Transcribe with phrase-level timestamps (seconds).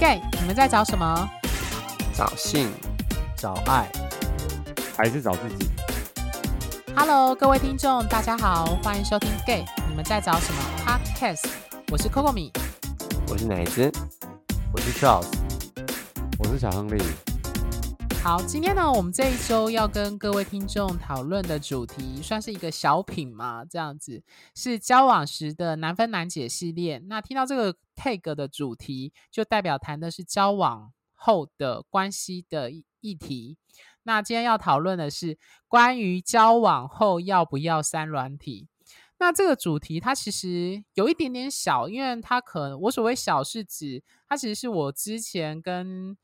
[0.00, 1.30] Gay，你们在找什么？
[2.16, 2.70] 找性，
[3.36, 3.86] 找爱，
[4.96, 5.68] 还是找自己
[6.96, 11.44] ？Hello，各位听众，大家好，欢迎收听 Gay，你们在找什么？Podcast，
[11.92, 12.50] 我是 Coco 米，
[13.28, 13.92] 我是奶子，
[14.72, 15.26] 我是 Charles，
[16.38, 17.02] 我是小亨利。
[18.22, 24.22] 好，今天呢，我们这一周要跟各位听众讨论的主题，算是一个小品嘛，这样子
[24.54, 26.98] 是交往时的难分难解系列。
[27.06, 33.56] 那听到这个 tag 的主题，就代表谈的是交往后的关系的议题。
[34.02, 38.68] 那今天要讨论的是关于交往后要不要删软体。
[39.18, 46.14] 那这个主题它其实有一点点小，因为它可能我所谓小是指它其实是我之前跟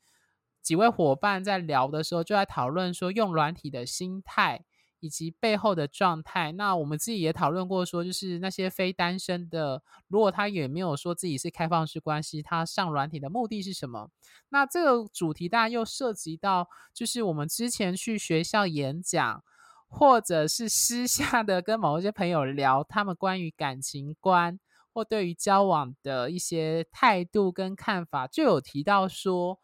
[0.66, 4.64] 几位伙伴在聊的时候，就在讨论说用软体的心态
[4.98, 6.50] 以及背后的状态。
[6.50, 14.10] 那我们自己也讨论过，说就是那些非单身的，如果他也没有说自己是开放式关系，他上软体的目的是什么？
[14.48, 19.44] 那这个主题当然又涉及到，就是我们之前去学校演讲，
[19.86, 24.58] 或者是私下的跟某一些朋友聊，他们关于感情观
[24.92, 29.60] 或对于交往的一些态度跟看法，就有提到说。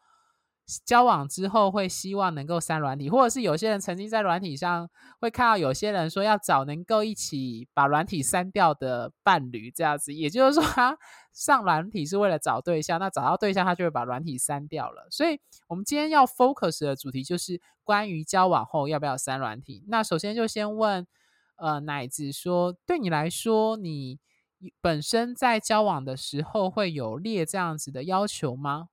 [0.85, 10.97] 交往之后会希望能够删软体，或者是有些人曾经在软体上会看到有些人说要找能够一起把软体删掉的伴侣，这样子，也就是说他
[11.33, 15.07] 上软体是为了找对象，那找到对象他就会把软体删掉了。
[15.11, 19.83] 所以，我们今天要 focus 的主题就是关于交往后要不要删软体。
[19.89, 21.05] 那首先就先问，
[21.57, 24.19] 呃，奶子说，对你来说，你
[24.79, 28.87] 本身在交往的时候会有列这样子的要求吗？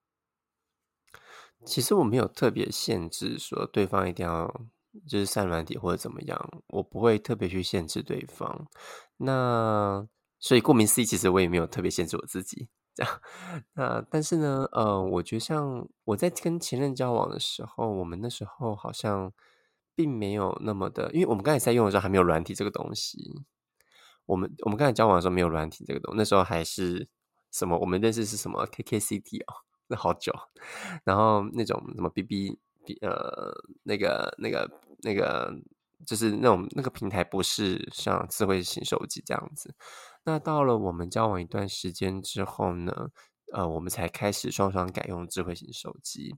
[1.64, 4.62] 其实我没有特别限制说对方一定要
[5.06, 8.67] 就是删软体或者怎么样，我不会特别去限制对方。
[9.19, 10.06] 那
[10.39, 13.20] 所以顾名思义，其实我也没有特别限制我自己这样。
[13.75, 19.33] 那但是呢，呃，我觉得像我在跟前任交往的时候，我们那时候好像
[19.95, 23.42] 并没有那么的，因为我们刚才在用的时候还没有软体这个东西。
[24.27, 27.08] 我们我们刚才交往的时候没有软体这个东西，那时候还是
[27.52, 27.79] 什么？
[27.79, 29.70] 我们认识是什么？KKCT 哦。
[29.90, 30.33] 那好久，
[31.05, 33.52] 然后那种什么 B B B 呃，
[33.83, 34.70] 那个那个
[35.02, 35.52] 那个，
[36.06, 39.74] 就是那种那个平台不是像智慧型手机这样子。
[40.24, 43.11] 那到了我们交往一段时间之后呢，
[43.52, 46.34] 呃，我们才开始双双改用智慧型手机。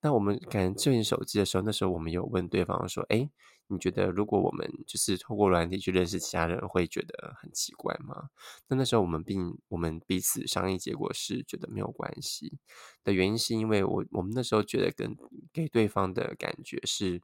[0.00, 3.30] 那我们改智慧型手机的时候，那时候我们有问对方说：“哎。”
[3.68, 8.28] 你觉得如果我们就是透过软体去认识其他人，会觉得很奇怪吗？
[8.68, 12.58] 那那时候我们并我们彼此商议结果是觉得没有关系
[13.02, 15.16] 的原因，是因为我我们那时候觉得跟
[15.54, 17.22] 给对方的感觉是，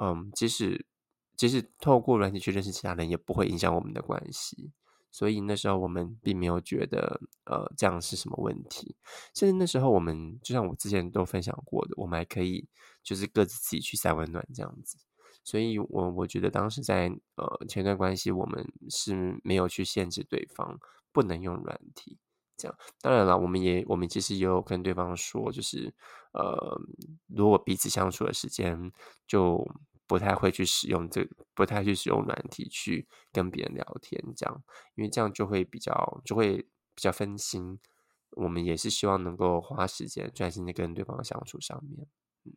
[0.00, 0.86] 嗯，即使
[1.36, 4.72] 即使透过软体去认识其他人，也不会影响我们的关系。
[5.10, 8.96] 所以那时候我们并没有觉得呃这样是什么问题。
[9.34, 12.68] 甚至那时候我们就像我之前都分享过的，我们还可以
[13.02, 14.98] 就是各自自己去三温暖这样子。
[15.42, 20.78] 所以，我我觉得当时在呃前段关系，我们是没有去限制对方
[21.12, 22.18] 不能用软体，
[22.58, 22.76] 这样。
[23.00, 25.92] 当然了，我们也我们其实也有跟对方说，就是
[26.34, 26.78] 呃，
[27.26, 28.92] 如果彼此相处的时间
[29.26, 29.66] 就
[30.10, 34.64] 不太会去使用这，不太去使用软体去跟别人聊天，这样，
[34.96, 36.56] 因为这样就会比较就会
[36.96, 37.78] 比较分心。
[38.32, 42.08] 我们也是希望能够花时间专心的跟对方相处上面。
[42.44, 42.56] 嗯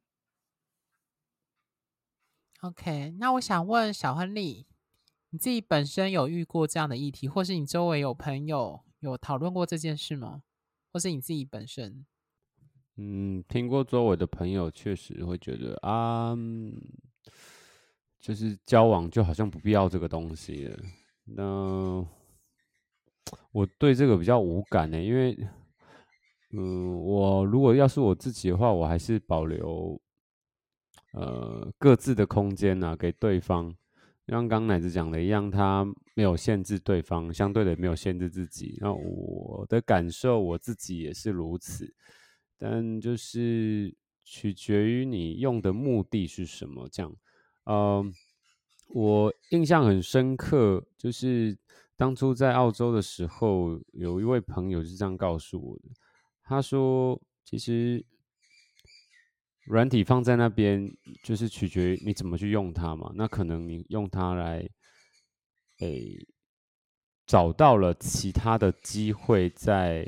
[2.62, 4.66] OK，那我想问小亨利，
[5.30, 10.42] 你自己本身有遇过这样的议题，或是你周围有朋友有讨论过这件事吗？
[10.92, 12.04] 或是你自己本身？
[12.96, 16.36] 嗯，听过周围的朋友确实会觉得啊，
[18.24, 20.80] 就是交往就好像不必要这个东西了。
[21.26, 22.08] 那
[23.52, 25.38] 我对这个比较无感呢，因为
[26.54, 30.02] 嗯，我如果要是我自己的话，我还是保留。
[31.12, 33.72] 呃，各自的空间呢、啊，给对方，
[34.28, 35.86] 像刚奶子讲的一样，他
[36.16, 38.80] 没有限制对方，相对的也没有限制自己。
[38.82, 41.94] 那我的感受，我自己也是如此，
[42.58, 46.90] 但就是取决于你用的目的是什么。
[46.92, 47.16] 这样，
[47.66, 48.04] 呃，
[48.90, 51.58] 我印象很深刻，就是
[51.96, 55.90] 当初在澳洲的时候，有一位朋友是这样告诉我的，
[56.44, 58.06] 他说，其实。
[59.66, 60.94] 软体放在那边，
[61.24, 63.10] 就是取决于你怎么去用它嘛。
[63.16, 64.70] 那可能你用它来，
[65.80, 66.18] 诶、
[67.26, 70.06] 找到了其他的机会在，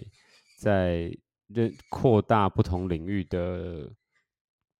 [0.60, 1.10] 在
[1.54, 3.90] 在扩大不同领域的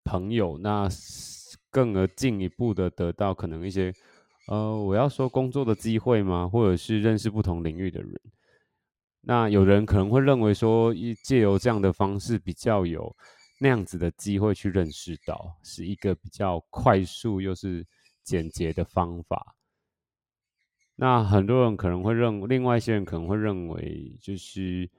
[0.04, 0.90] 朋友，那
[1.76, 3.94] 更而进一步的得到可能一些，
[4.48, 6.48] 呃，我要说工作的机会吗？
[6.48, 8.18] 或者是认识不同领域的人。
[9.20, 13.14] 那有人可能会认为说，借由这样的方式比较有
[13.60, 17.86] 那样子的机会去认识到，是一个比较快速又是
[18.24, 19.54] 简洁的方法。
[20.96, 24.90] 那很多人可能会认，另外一些人可能会认为，就是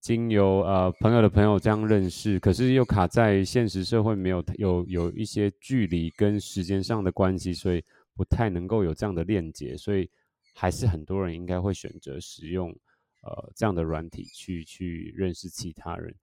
[0.00, 10.10] 经由呃朋友的朋友这样认识，可是又卡在现实社会没有有有一些距离跟时间上的关系，所以不太能够有这样的链接，所以
[10.54, 12.74] 还是很多人应该会选择使用。
[13.22, 16.14] 呃，这样的软体去去认识其他人。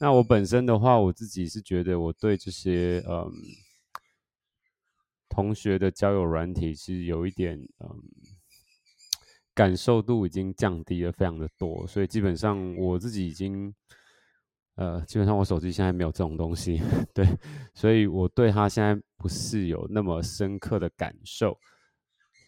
[0.00, 3.30] 那我本身的话，我自己是觉得我对这些嗯
[5.28, 8.02] 同学的交友软体是有一点嗯
[9.54, 13.74] 感受度已经降低了非常的多，所以基本上我自己已经
[14.76, 16.80] 呃基本上我手机现在没有这种东西，
[17.12, 17.26] 对，
[17.74, 21.58] 所以我对它现在不是有那么深刻的感受。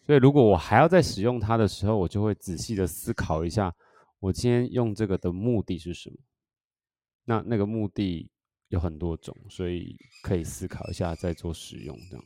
[0.05, 3.73] 所以如果我还要再使用它的时候，我就会仔细的思考一下。
[4.19, 6.17] 我今天用这个的目的是什么？
[7.25, 8.29] 那那个目的
[8.69, 12.25] 有很多种，所以可以思考一下再做使用这样。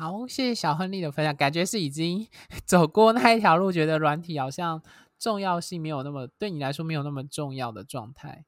[0.00, 2.28] 好，谢谢小亨利的分享，感觉是已经
[2.64, 4.80] 走过那一条路，觉得软体好像
[5.18, 8.44] 重要性没有那么，对你来说没有那么重要的状态。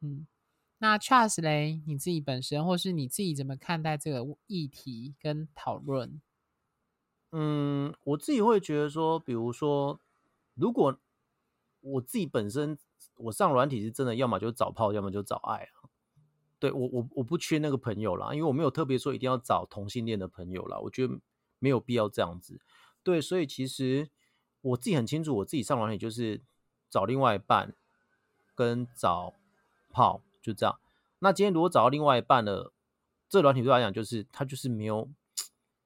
[0.00, 0.28] 嗯，
[0.78, 6.22] 那 Charles 嘞，你自己本身或是你自己怎么看待这个议题跟讨论？
[7.32, 9.98] 嗯，我自己会觉得说，比如说。
[10.54, 10.96] 如果
[11.80, 12.78] 我自己本身
[13.16, 15.88] 我上软体是真的，要么就找炮，要么就找爱啊。
[16.62, 21.18] 对，我我我不缺那个朋友啦，因为我没有特别说一定要找同性恋的朋友啦，我觉得
[21.58, 22.60] 没有必要这样子。
[23.02, 24.08] 对，所以其实
[24.60, 26.40] 我自己很清楚，我自己上软体就是
[26.88, 27.74] 找另外一半
[28.54, 29.34] 跟找
[29.90, 30.78] 炮，就这样。
[31.18, 32.72] 那今天如果找到另外一半了，
[33.28, 35.10] 这软体对我来讲就是他就是没有。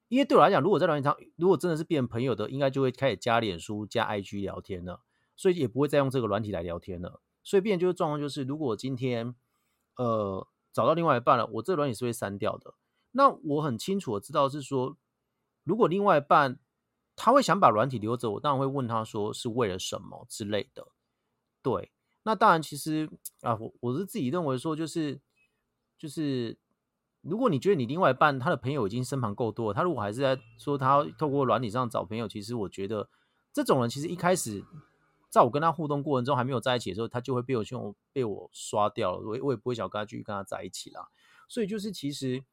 [0.09, 5.01] 因为对我来讲，如果在软体上，如果真的是变朋友的，应该就会开始加脸书、加 IG 聊天了，
[5.37, 7.23] 所以也不会再用这个软体来聊天了。
[7.43, 9.35] 所以变就是状况就是，如果今天
[9.97, 10.47] 呃
[10.77, 12.75] 找到另外一半了，我这个软体是会删掉的。
[13.13, 14.99] 那我很清楚的知道是说，
[15.65, 16.59] 如果另外一半
[17.17, 20.87] 他会想把软体留着，我当然会问他说是为了什么之类的。
[21.63, 21.91] 对，
[22.25, 23.09] 那当然其实
[23.41, 25.19] 啊，我我是自己认为说就是
[25.99, 26.59] 就是。
[27.23, 33.09] 如果你觉得你另外一半他的朋友已经身旁够多了，他如果还是在说他透过软体上找朋友，其实我觉得
[33.53, 34.65] 这种人其实一开始
[35.29, 41.09] 在我跟他互动过程中还没有在一起的时候，他就会被我就被我刷掉了，我我也不会想跟他继续跟他在一起啦。
[41.49, 42.45] 所以就是其实，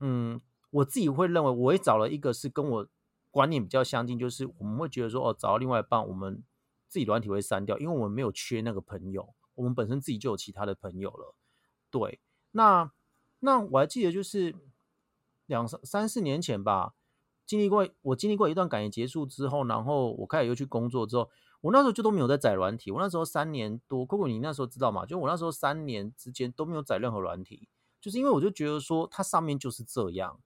[0.00, 0.40] 嗯，
[0.70, 2.88] 我自己会认为，我也找了一个是跟我
[3.30, 6.42] 观念比较相近，就是我们会觉得说哦，找到另外一半，我们
[6.88, 11.34] 自己软体会删掉，因为我们没有缺那个朋友，我们本身自己就有其他的朋友了。
[11.90, 12.20] 对，
[12.52, 12.92] 那。
[13.42, 14.54] 那我还记得，就是
[15.46, 16.92] 两三三四年前吧，
[17.46, 21.30] 经历过我经历过一段感情结束之后，然后我开始又去工作之后，
[21.60, 22.90] 我那时候就都没有在载软体。
[22.90, 25.06] 我那时候三年多，Coco 你那时候知道吗？
[25.06, 27.68] 就我那时候三年之间都没有载任何软体，
[28.00, 30.40] 就是因为我就觉得说它上面就是这样，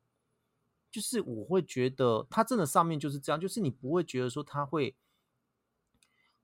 [0.90, 4.96] 就是我会觉得它真的上面就是这样，就是你不会觉得说它会，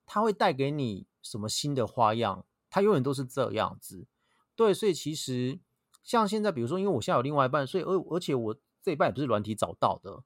[0.06, 4.06] 它会带给你什么新的花样，它永远都是这样子。
[4.54, 5.60] 对，所以其实。
[6.02, 10.24] 像现在，比如说，因为我现在有另外一半，所以而而且我这一半也不是软体找到的，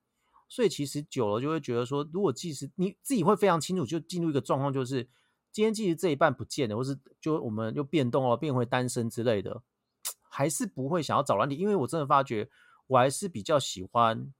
[0.54, 5.02] 所以其实久了就会觉得说，如果即使你自己会非常清楚，就进入一个状况，就是
[5.50, 9.64] 今天即使这一半不见了，或是就我们又变动了，变回单身之类的，
[10.30, 12.48] 还是不会想要找软体，因为我真的发觉，
[12.86, 14.32] 我还是比较喜欢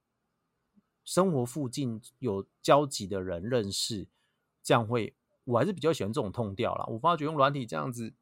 [1.05, 4.07] 生活附近有交集的人认识，
[4.63, 6.85] 这样会我还是比较喜欢这种痛调啦。
[6.87, 8.15] 我发觉用软体这样子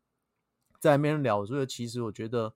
[0.81, 2.55] 在那边聊，所以其实我觉得。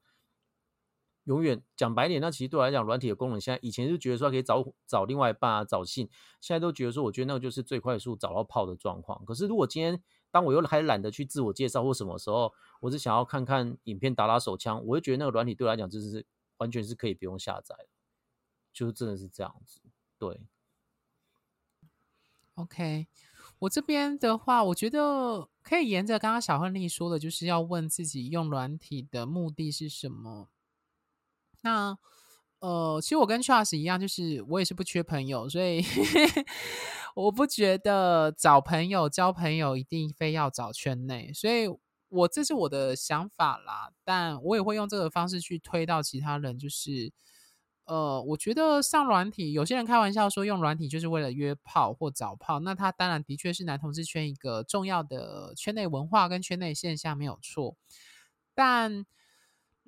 [1.27, 6.09] 永远讲白点，那其实对我来讲，软体的功能，现在以前就觉得说可以找找另外一半啊，找性，
[6.41, 9.25] 现在都觉得说，我觉得那个就是最快速找到炮的状况。
[9.25, 16.25] 可是如果今天当我又还懒得去自我介绍或什么时候，我只想要看看影片打打手枪，我就觉得那个软体对我来讲就是
[16.59, 17.75] 完全是可以不用下载，
[18.73, 19.81] 就真的是这样子。
[20.19, 20.41] 对
[22.55, 23.09] ，OK，
[23.59, 30.51] 我这边的话，我觉得可以沿着刚刚小亨利说的，就是要问自己用软体的目的是什么。
[31.63, 31.97] 那
[32.59, 35.85] 呃，其实我跟 Charles 一样，就是我也是不缺朋友，所以
[37.15, 41.69] 我不觉得找朋友、交朋友一定非要找圈内，所以
[42.09, 43.93] 我这是我的想法啦。
[44.05, 47.13] 但我也会用这个方式去推到其他人，就是
[47.85, 57.77] 呃，我觉得上软体，有些人开玩笑说用软体就是为了约炮或找炮，那他当然的确是男同志圈一个重要的圈内文化跟圈内现象，没有错，
[58.55, 59.05] 但。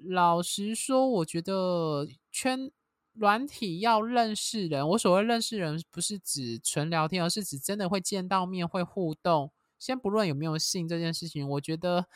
[0.05, 2.71] 老实说，我觉得圈
[3.15, 12.07] 软体要认识人，我所谓认识人不是指纯聊天，而是指真的会见到面、会互动，先不论有没有性这件事情，我觉得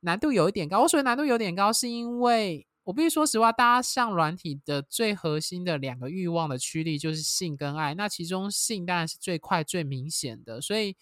[0.00, 0.82] 难度有一点高。
[0.82, 10.96] 我所谓难度有点高，是因为我必须说实话，大家上软体的最核心的两个欲望的驱力就是性跟爱，那其中性当然是最快最明显的，所以。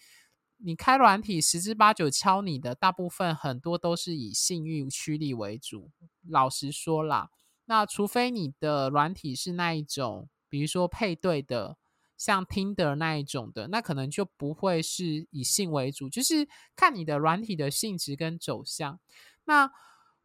[0.59, 5.91] 你开软体十之八九敲你的，大部分很多都是以性欲驱力为主。
[6.27, 7.29] 老实说啦，
[7.65, 11.77] 那除非你的软体是那一种，比如说配对的，
[12.17, 18.99] 像 Tinder 那一种的，那可能就不会是以性为主，就是看你的软体的性质跟走向。
[19.45, 19.71] 那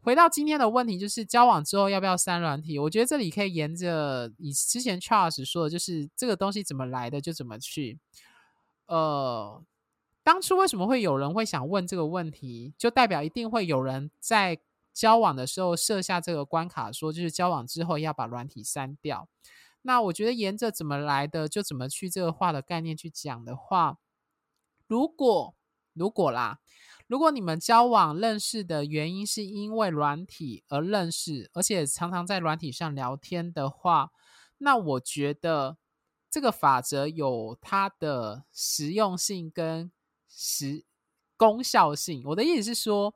[0.00, 2.78] 回到今天的问题，就是交往之后要不要删软体？
[2.78, 7.98] 我觉得这里可以沿着以之前 Charles 说的，就是这个东西怎么来的就怎么去，
[8.86, 9.62] 呃。
[10.24, 12.74] 当初为什么会有人会想问这个问题？
[12.78, 14.60] 就代表一定会有人在
[14.92, 19.28] 交往的时候设下这个关卡，说就是交往之后要把软体删掉。
[19.82, 23.98] 那我觉得沿着怎么来的就怎么去这个话的概念去讲的话，
[24.86, 25.56] 如果
[25.92, 26.60] 如果啦，
[27.08, 34.12] 如果你们交往认识的原因是因为软体而认识，而且常常在软体上聊天的话，
[34.58, 35.78] 那我觉得
[36.30, 39.90] 这个法则有它的实用性跟。
[40.34, 40.84] 实
[41.36, 43.14] 功效性，我的意思是说，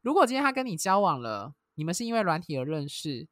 [0.00, 3.28] 如果今天他跟你交往了，你们是因为软体而认识，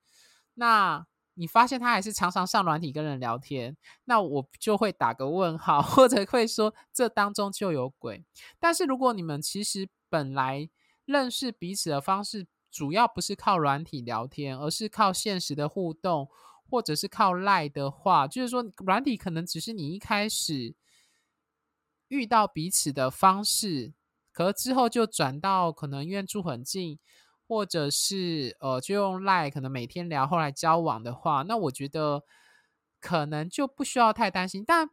[0.54, 8.24] 那你发现他还是常常上软体跟人聊天，那我就会打个问号，或者会说这当中就有鬼。
[8.60, 10.68] 但是如果你们其实本来
[11.06, 16.28] 认识彼此的方式，主要不是靠软体聊天，而是靠现实的互动，
[16.68, 20.74] 或者是靠赖的话，就是说软体可能只是你一开始。
[22.12, 23.94] 遇到彼此的方式，
[24.32, 26.98] 可之后就转到可能因为住很近，
[27.48, 32.22] 或者是呃就用 LINE 可能每天聊，后来交往的话，那我觉得
[33.00, 34.62] 可能就不需要太担心。
[34.62, 34.90] 但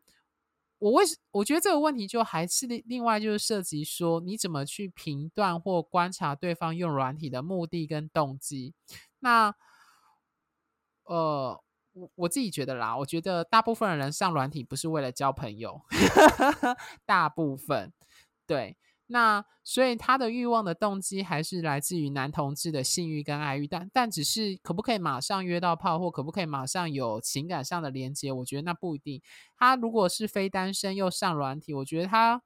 [0.78, 8.74] 我为我觉得这个问题就还是另另外就是涉及说你怎么去评断或观察对方用软体的目的跟动机。
[9.20, 9.54] 那
[11.04, 11.62] 呃。
[12.16, 15.82] 我自己觉得啦，我觉得大部分的人上软体不是为了交朋友，
[17.06, 17.92] 大部分
[18.46, 18.78] 对。
[19.12, 29.20] 那所以他的欲望的动机还是来自于男同志的性欲跟爱欲，但但只是可不可以马上约到炮，或可不可以马上有情感上的连接，我觉得那不一定。
[29.58, 32.44] 他如果是非单身又上软体，我觉得他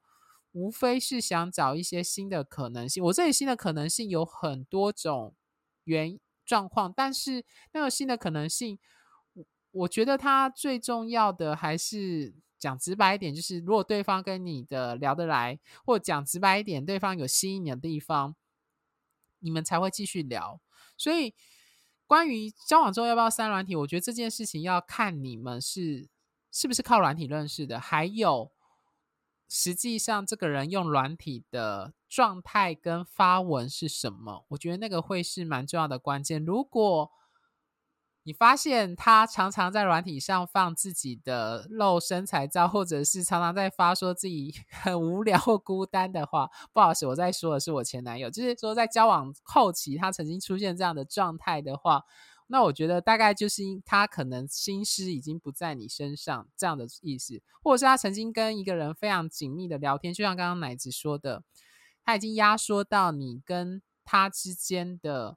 [0.52, 3.04] 无非是想找一些新的可能性。
[3.04, 5.34] 我这里新的可能性有很多种
[5.84, 7.44] 原状况，但是
[7.74, 8.78] 那个新的可能性。
[9.74, 18.36] 我觉得他最重要的还是讲直白一点，就是如果对方跟你的聊得来，或讲直白一点，对方有吸引你的地方，
[19.40, 20.60] 你们才会继续聊。
[20.96, 21.34] 所以，
[22.06, 26.08] 关于交往中要不要删软体，我觉得这件事情要看你们是
[26.52, 28.52] 是不是靠软体认识的，还有
[29.48, 36.44] 实际上这个人用软体的状态跟发文是什么，我觉得那个会是蛮重要的关键。
[36.44, 37.10] 如果
[38.26, 52.04] 你发现他常常在软体上放自己的露身材照，或者是常常在发说自己 很无聊或孤单的话，不好意思，我在说的是我前男友，就是说在交往后期他曾经出现这样的状态的话，
[52.46, 61.42] 那我觉得大概就是他可能心思已经不在你身上这样的意思，或者是他曾经跟一个人非常紧密的聊天，就像刚刚奶子说的，
[62.02, 65.36] 他已经压缩到你跟他之间的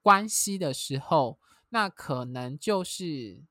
[0.00, 1.38] 关系的时候。
[1.70, 3.42] 那可能就是，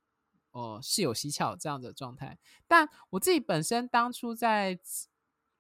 [0.51, 2.37] 呃，是有蹊跷这样的状态。
[2.67, 4.79] 但我自己本身当初在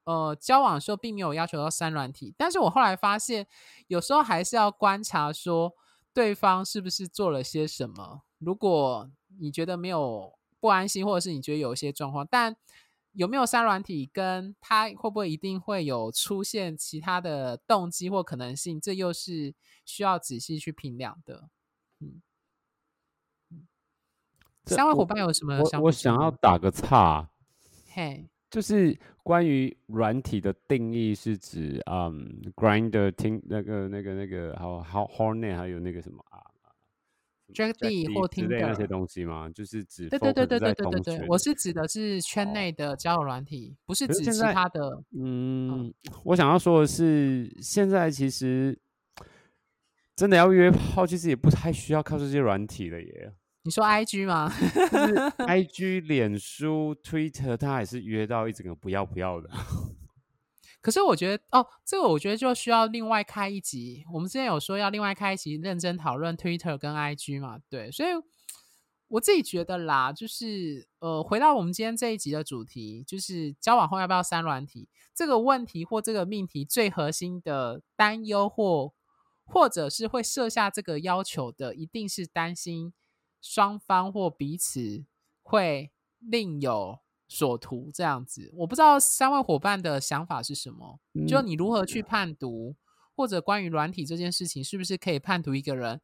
[0.03, 2.33] 呃交往的时候，并没有要求到三软体。
[2.37, 3.47] 但是我后来发现，
[3.87, 5.73] 有时候还是要观察说
[6.13, 8.23] 对方是不是做了些什么。
[8.39, 12.55] 如果你觉得没有不安心，或者是你觉得有一些状况，但
[13.13, 21.49] 有没有删软体，跟他会不会一定会有出现其他的动机或可能性，这又是需要仔细去评量的。
[21.99, 22.21] 嗯。
[24.75, 25.81] 三位伙伴有什么想？
[25.81, 27.27] 我我想要打个岔，
[27.93, 36.41] 嘿，就是关于软体的定义是指，嗯，Grinder 听那个那个那个，还有 Hornet 还有那个什么啊
[37.53, 39.49] ，Jack D 或听的那些东西吗？
[39.49, 45.03] 就是指对对对对对对对对，我是指的是圈内的交友软体，不是指其他的。
[45.15, 48.79] 嗯，我想要说的是，现在其实
[50.15, 53.33] 真的要约炮，其实也不太需要靠这些软体了耶。
[53.69, 54.51] 你说 I G 吗？
[55.45, 59.47] I G、脸书、Twitter，他还是约到一整个不要不要的。
[60.81, 64.03] 可是我觉得，哦，这个我觉得就需要另外开一集。
[64.11, 67.91] 我们之前有说要另外开一集认真讨论 Twitter 跟 I G 嘛，对。
[67.91, 68.09] 所以
[69.09, 78.93] 我自己觉得啦，就是呃，回到我们今天这一集的主题，就是交往后要不要删软体这个问题或这个命题，最核心的担忧或
[79.45, 82.93] 或者是会设下这个要求的，一定是担心
[83.41, 85.05] 双方或彼此
[85.41, 88.51] 会另有所图这样子。
[88.55, 92.75] 我不知道三位伙伴的想法是什么，嗯、就你如何去判读，
[93.15, 96.01] 或者关于软体这件事情，是不是可以判读一个人？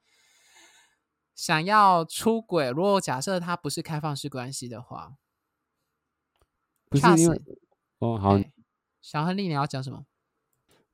[1.34, 5.18] 想要出轨，如果假设他不是开放式关系的话，
[6.90, 7.42] 不是因为
[8.00, 8.40] 哦好，
[9.02, 10.06] 小亨利，你要讲什么？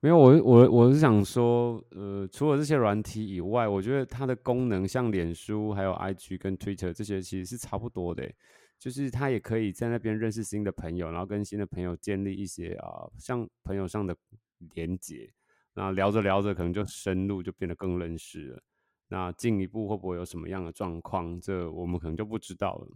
[0.04, 8.28] 没有，我我我是想说，呃，除了这些软体以外，我觉得它的功能像脸书、还有 IG 跟 Twitter 这些其实是差不多的，
[8.80, 14.18] 就是他也可以在那边认识新的朋友，然后跟新的朋友建立一些啊、像朋友上的
[14.74, 15.32] 连结，
[15.76, 18.64] 那聊着聊着可能就深入，就变得更认识了。
[19.08, 21.40] 那进一步会不会有什么样的状况？
[21.40, 22.88] 这我们可能就不知道了。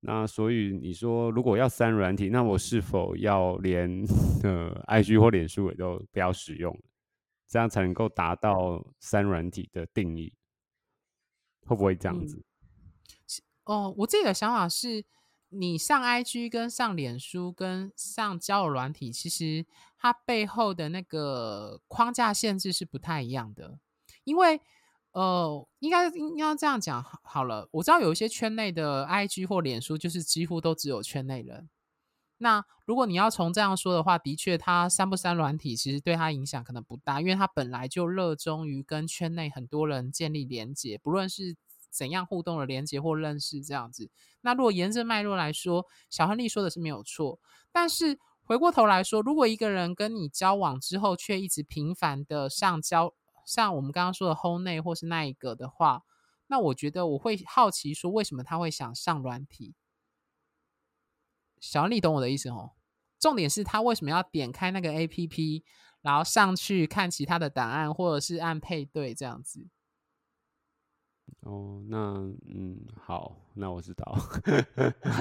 [0.00, 3.90] 那所以你说，如果要删软体，那我是否要连
[4.44, 6.78] 呃 IG 或脸书也都不要使用？
[7.48, 10.32] 这样才能够达到删软体的定义？
[11.66, 12.36] 会不会这样子？
[12.36, 12.42] 嗯、
[13.64, 15.04] 哦，我自己的想法是，
[15.48, 19.66] 你上 IG 跟上脸书跟上交友软体，其实
[19.98, 23.80] 它背后的那个框架限制是不太一样的，
[24.24, 24.60] 因为。
[25.18, 27.68] 呃，应该应该这样讲好了。
[27.72, 31.68] 我知道有一些圈内的 IG 或脸书，就是几乎都只有圈内人。
[32.36, 41.56] 那如果你要从这样说的话，的确，他删不删软体，其实对他影响可能不大，因为他本来就热衷于跟圈内很多人建立连接，不论是
[41.90, 44.08] 怎样互动的连接或认识这样子。
[44.42, 47.40] 那如果沿着脉络来说，小亨利说的是没有错。
[47.72, 53.12] 但是回过头来说，如果一个人跟你交往之后，却一直频繁的上交。
[53.48, 56.02] 像我们刚刚说的 Hold 内或是那一个的话，
[56.48, 59.74] 那我觉得我会好奇说，为什么他会想上软体？
[61.58, 62.72] 小李懂我的意思哦。
[63.18, 65.62] 重点是他为什么要点开那个 APP，
[66.02, 69.66] 然后上去看其他的档案，或者是按配对这样子？
[71.40, 71.96] 哦，那
[72.46, 74.14] 嗯，好，那我知道。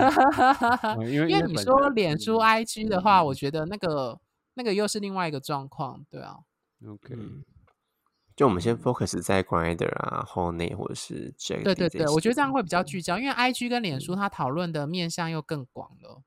[0.99, 4.19] 因为因为你说脸书 IG 的话，我觉得那个
[4.55, 6.39] 那个又是另外一个状况，对啊。
[6.85, 7.15] OK。
[8.37, 11.63] 就我们先 focus 在 Grindr 啊、Honey 或者是 Jack。
[11.63, 16.21] 对对对，我觉得这样会比较聚焦，因为 IG 跟脸书它讨论的面向又更广了。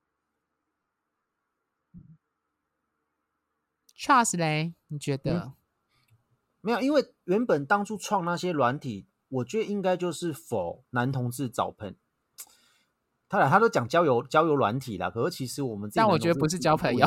[3.97, 5.53] Charles 嘞，你觉得、嗯？
[6.63, 11.95] 没有，因为原本当初创那些软体，我觉得应该就是 for 男同志找朋。
[13.29, 17.07] 他俩他都讲交友交友软体啦，可是其实我们但我觉得不是交朋友。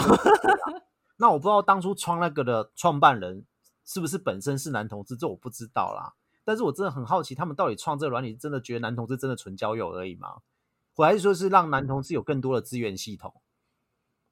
[1.19, 3.45] 那我不知道当初创那个的创办人。
[3.85, 5.15] 是不是本身是男同志？
[5.15, 6.13] 这我不知道啦。
[6.45, 10.41] 但是我真的很好奇，他们到底创这个软体，真的觉得男同志真的纯交友而已吗？
[10.95, 13.33] 我还是说是让男同志有更多的资源系统？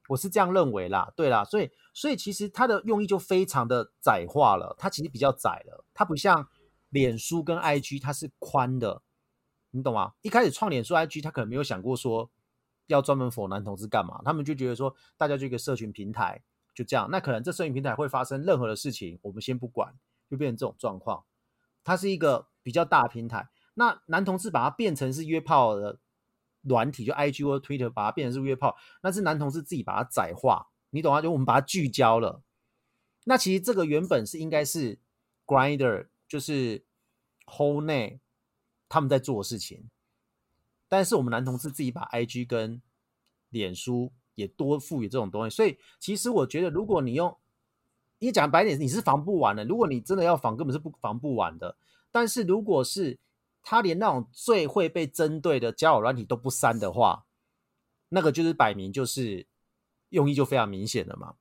[0.09, 1.13] 我是这样认为啦。
[1.15, 4.75] 对啦，所以所以其实它的用意就非常的窄化了。
[4.77, 6.47] 它其实比较窄了，它不像
[6.89, 9.01] 脸书跟 IG，它是宽的，
[9.71, 10.13] 你懂吗？
[10.21, 12.29] 一开始创脸书 IG，他可能没有想过说
[12.87, 16.43] 要专门否男同志干嘛，他们就觉得说大家就一个社群平台。
[16.81, 19.93] 就这样，那可能这摄影平台会发生任何的事情，我们先不管，
[20.27, 21.23] 就变成这种状况。
[21.83, 25.99] 它是一个比较大的平台，那男同志把它变成是约炮的
[26.61, 31.21] 软体，就 IG 或 Twitter 把它变成是约炮，那是男同志自己把它窄化，你懂吗？
[31.21, 32.41] 就我们把它聚焦了。
[33.25, 34.99] 那其实这个原本是应该是
[35.45, 36.83] Grinder 就是
[37.45, 38.19] Hold 内
[38.89, 39.89] 他们在做的事情，
[40.87, 42.81] 但是我们男同志自己把 IG 跟
[43.49, 44.13] 脸书。
[44.35, 47.37] 也多赋予这种东西，所以其实我觉得，如果你用，
[48.19, 49.65] 你讲白点，你是防不完的。
[49.65, 51.75] 如果你真的要防，根本是不防不完的。
[52.11, 53.19] 但是如果是
[53.61, 57.25] 他连那种最会被针对的交友软体都不删的话，
[58.09, 59.47] 那个就是摆明就是
[60.09, 61.35] 用意就非常明显了嘛。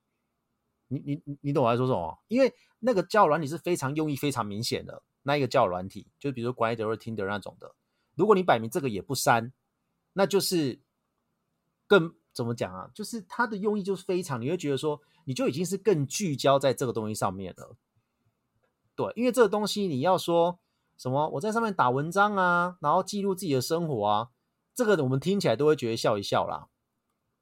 [0.88, 2.18] 你你你懂我在说什么？
[2.28, 7.74] 因为那个交友软体是非常用意非常明显的那一个交友软体，就比如说 Grindr 或 Tinder 那种的。
[8.14, 9.52] 如果你摆明这个也不删，
[10.12, 10.80] 那就是
[11.86, 12.14] 更。
[12.32, 12.90] 怎么讲啊？
[12.94, 17.76] 就是它的用意就是非常，你会觉得说，你就已经是更聚焦在这个东西上面了。
[18.94, 20.58] 对，因为这个东西你要说
[20.96, 24.28] 什么，我在上面打文章啊，然后记录自己的生活啊，
[24.74, 26.68] 这个我们听起来都会觉得笑一笑啦。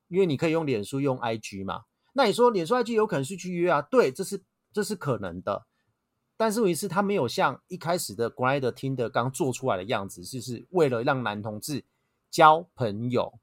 [0.09, 1.85] 因为你可以用脸书、用 IG 嘛。
[2.15, 3.83] 那你说脸书、IG 有可能是去约啊？
[3.83, 5.67] 对，这是这是可能的。
[6.37, 11.85] 但是问题是，它没有像一开始的 Grindr、Tinder 刚做出来的样子，就是为了让男同志
[12.31, 13.39] 交朋友。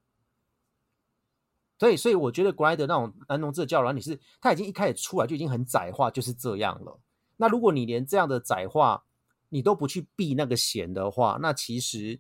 [1.78, 7.00] 所以，所以我觉得国外的那种男同志的教育软体是，他已经一开始出来就已经很窄化，就是这样了。
[7.38, 9.04] 那如果你连这样的窄化
[9.50, 12.20] 你都不去避那个嫌的话，那其实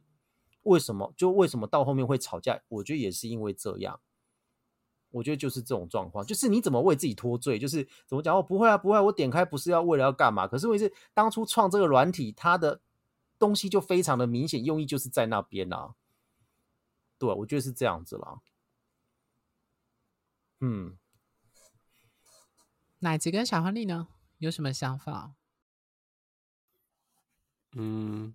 [0.63, 2.61] 为什么就为什么到后面会吵架？
[2.67, 3.99] 我觉得也是因为这样。
[5.11, 7.57] 我觉得就是这种状况，就是你怎么为自己脱罪？
[7.57, 8.35] 就是怎么讲？
[8.37, 10.45] 哦，不会啊，不会啊，我点开不是要为了要干嘛？
[10.45, 12.81] 可是问题是，当初创这个软体，它的
[13.39, 15.95] 东西就非常的明显，用意就是在那边啊。
[17.17, 18.41] 对，我觉得是这样子啦。
[20.67, 20.97] 嗯，
[22.99, 24.08] 奶子跟小亨利呢，
[24.39, 25.36] 有什么想法？
[27.78, 28.34] 嗯，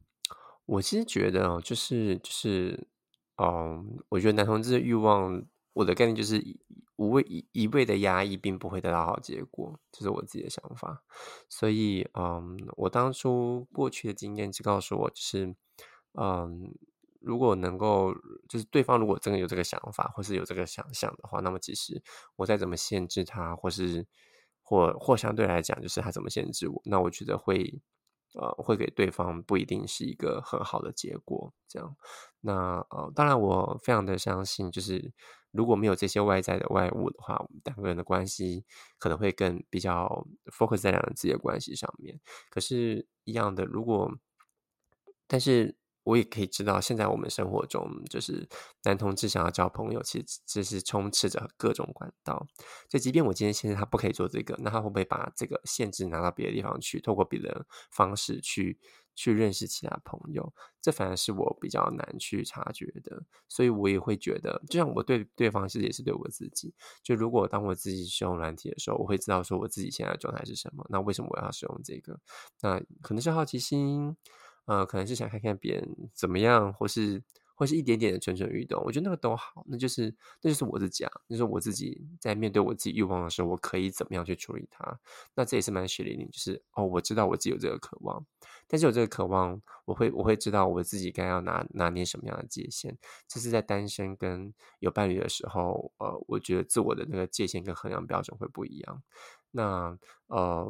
[0.64, 2.86] 我其实觉得哦，就是就是，
[3.38, 5.44] 嗯，我觉得男同志的欲望。
[5.72, 6.42] 我的概念就是
[6.96, 11.04] 无谓一一味的压抑，并不会得到好结果，这是我自己的想法。
[11.48, 15.54] 所以，嗯，我当初过去的经验只告诉我，就是，
[16.14, 16.74] 嗯，
[17.20, 18.12] 如果能够，
[18.48, 22.02] 就是对方如果真的有这个想法，或是有这个想象的话，那么其实
[22.36, 24.06] 我再怎么限制他，或是
[24.62, 27.80] 或或相对来讲，就是他怎么限制我，那我觉得会。
[28.32, 31.96] 呃，会给对方不一定是一个很好的结果，这样。
[32.40, 35.12] 那呃，当然，我非常的相信，就是
[35.50, 38.64] 如果没有这些外在的外物的话，我们两个人的关系
[38.98, 40.24] 可能会更比较
[40.56, 42.20] focus 在两人之间的关系上面。
[42.50, 44.08] 可是，一样的，如果，
[45.26, 45.79] 但是。
[46.10, 48.48] 我也可以知道，现在我们生活中就是
[48.82, 52.44] 男同志想要交朋友，其实这是充斥着各种管道。
[52.90, 58.80] 所以，即便我今天现在他不可以做这个，那他会不会把这个限制拿到别的地方去，透过别的方式去
[59.14, 60.52] 去认识其他朋友？
[60.82, 63.22] 这反而是我比较难去察觉的。
[63.48, 66.74] 所以我也会觉得，就像我对对方，其实也是对我自己。
[67.04, 70.84] 就如果当我自己使用软体的时候，我会知道说我自己现在的状态是什么。
[70.90, 72.18] 那为什么我要使用这个？
[72.62, 74.16] 那可能是好奇心。
[74.70, 77.20] 呃，可能是想看看别人怎么样，或是
[77.56, 85.00] 或是一点点的蠢蠢欲动，我觉得那个都好，那就是那就是我自己啊，就是我自己在面对我自己欲望的时候，我可以怎么样去处理它。
[85.34, 88.24] 那这也是蛮血淋淋，就是哦，我知道我自己有这个渴望，
[88.68, 92.96] 但是有这个渴望，我会我会知道我自己该要拿拿捏什么样的界限。
[93.26, 99.02] 这是在单身跟有伴侣的时候，呃，我觉得自我的那个界限跟衡量标准会不一样。
[99.50, 100.66] 那呃，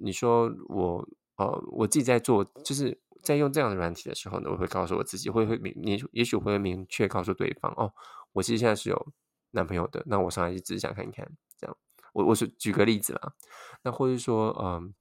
[0.00, 2.98] 你说我呃，我自己在做，就是。
[3.26, 7.92] 在用这样的软体的时候呢，我会告诉我自己，会会明明也许会明确告诉对方哦，
[8.32, 9.12] 我其实现在是有
[9.50, 11.76] 男朋友的，那我上来就只是想看一看，这样。
[12.12, 13.34] 我我是举个例子啦，
[13.82, 14.94] 那或者说，嗯，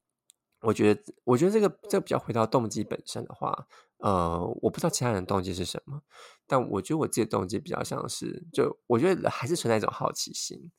[0.62, 3.68] 我觉得我觉得这个这个比较回到动机本身的话，
[4.00, 6.02] 呃，我不知道其他人动机是什么，
[6.48, 10.72] 但我觉得我自己的动机比较像是，就我觉得还是存在一种好奇心，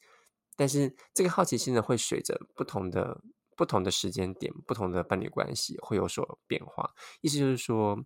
[0.57, 3.23] 但是这个好奇心呢，会随着不同的。
[3.57, 6.95] 不同的时间点，不同的伴侣关系会有所变化。
[7.23, 7.99] 意思就是说，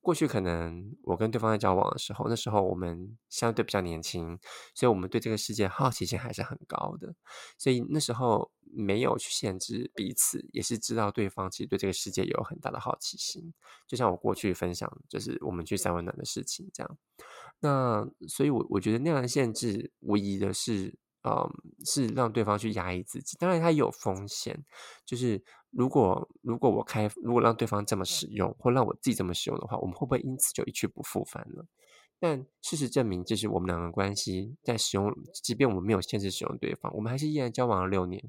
[0.00, 4.38] 过去可能我跟对方在交往的时候，那时候我们相对比较年轻，
[4.74, 7.14] 所以我们对这个世界好奇心还是很高的。
[7.58, 13.52] 所以那时候没有去限制彼此，也是知道对方其实对这个世界有很大的好奇心。
[13.86, 16.98] 就像我过去分享，就是我们去三温暖的事情这样。
[17.60, 20.98] 那所以，我我觉得那样的限制，无疑的是。
[21.24, 21.48] 嗯，
[21.84, 24.60] 是让对方去压抑自己，当然他也有风险。
[25.06, 31.64] 就是如果如果我开，如果让对方这么使用，或让我自己这么使用的话，我们会不会因此就一去不复返了？
[32.18, 38.20] 但事实证明，就是我们两个关系在使用，即便我们没有限制使用对方，我们还是依然交往了六年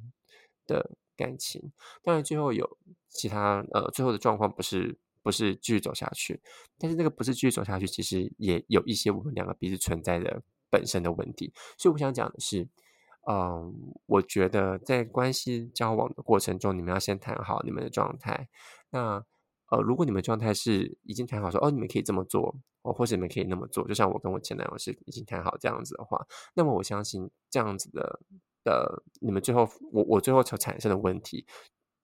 [0.67, 1.71] 的感情。
[2.03, 2.77] 当然，最后有
[3.09, 6.39] 其他呃，最后的状况不是不是继续走下去，
[6.77, 11.51] 但是那个不是继续走下去，其实也有一些我们两个彼此存在的本身的问题。
[11.79, 12.69] 所以我想讲的是。
[13.25, 13.73] 嗯，
[14.05, 18.49] 我觉得在关系交往的过程中，你们要先谈好你们的状态。
[18.89, 19.23] 那
[19.71, 28.19] 呃，如果你们状态是已经谈好说，哦，你们可以这么做，哦，或者你们可以那么做，就像我跟我前男友是已经谈好这样子的话，那么我相信这样子的
[28.65, 31.45] 的你们最后，我我最后所产生的问题，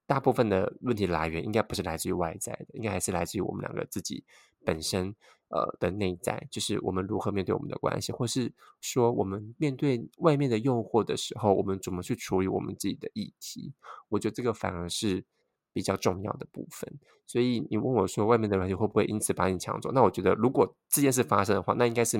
[0.07, 4.23] 大部分的问题来源应该不是来自于外在的，应该还是来自于我们两个自己
[4.65, 5.13] 本身。
[5.49, 13.73] 呃的内在，就是我们如何面对我们的关系，或是说我们面对外面的诱惑的时候，我们怎么去处理我们自己的议题？
[14.09, 15.25] 我觉得这个反而是
[15.73, 16.99] 比较重要的部分。
[17.25, 19.91] 所以你问我说，外面的人会不会因此把你抢走？
[19.91, 22.17] 那我觉得，如果这件事发生的话，那应该是，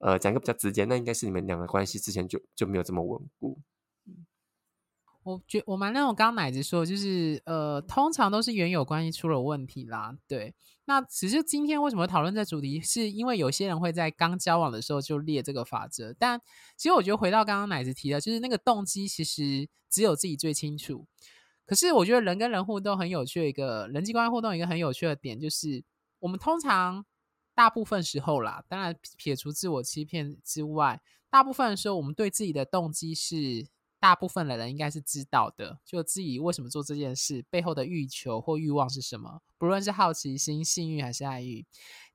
[0.00, 3.60] 呃，讲个比较直接，那应该是你们两个关系之前就就没有这么稳固。
[5.24, 10.18] 我觉我蛮认同刚刚奶子说，就是呃，通常都是原有关系出了问题啦。
[10.26, 10.52] 对，
[10.86, 16.12] 那只是今天为什么讨论这主题，是因为有些人会在刚交往的时候就列这个法则。
[16.18, 16.40] 但
[16.76, 21.06] 其实我觉得回到刚刚奶子提的，就是那个动机其实只有自己最清楚。
[21.64, 25.84] 可是我觉得人跟人互动很有趣的一个人际关系互动一个很有趣的点，就是
[26.18, 27.06] 我们通常
[27.54, 33.68] 大部分时候啦，当然撇除自我欺骗之外，大部分的时候我们对自己的动机是。
[34.02, 41.64] 大部分的人应该是知道的，就自己为什么做这件事背后的欲求或欲望是什么，不论是好奇心、性欲还是爱欲。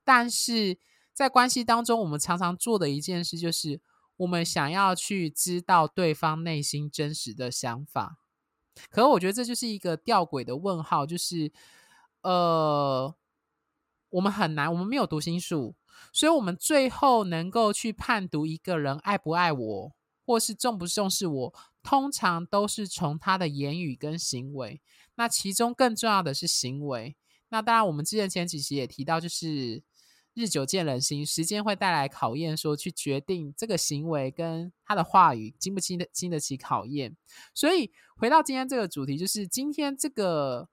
[0.03, 0.77] 但是
[1.13, 3.79] 在关系当中，我们常常做的一件事，就是
[4.17, 8.17] 我们想要去知道对方内心真实的想法。
[8.89, 11.53] 可我觉得这就是一个吊诡的问号，就是
[12.21, 13.15] 呃，
[14.09, 15.75] 我们很难，我们没有读心术，
[16.11, 19.95] 所以我们最后能够去判读一个人爱不爱我，
[20.25, 21.53] 或是重不重视我，
[21.87, 24.81] 通常都是从他的言语跟行为。
[25.15, 27.15] 那其中更重要的是行为。
[27.47, 29.81] 那当然，我们之前前几期也提到，就是
[30.33, 37.15] 日久见人心，时间会带来考验，说去决定这个行为跟他的话语经不经得经得起考验。
[37.53, 40.67] 所以回到今天这个主题，就是今天这个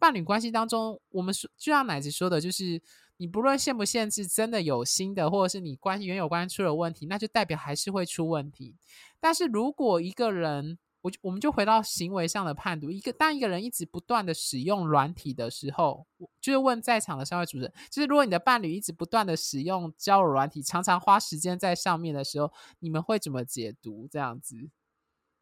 [0.00, 2.82] 伴侣关系当中，我们说就像奶子说的，就是
[3.20, 8.74] 你不论限不限制，真的有新的，或者是你关系原有关系出了问题，那就代表还是会出问题。
[9.20, 12.90] 但是如果一个人，我我们就回到行为上的判读。
[12.90, 16.06] 一个当一个人一直不断的使用软体的时候，
[16.40, 24.56] 就是问在场的三位主持人，就是如果你的伴侣一直不断的使用交友软体，常常花时间在上面的时候，你们会怎么解读这样子？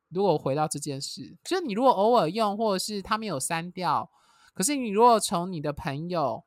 [0.08, 4.10] 如果回到这件事，就是你如果偶尔用，或者是他没有删掉，
[4.52, 6.42] 可是你如果从你的朋友、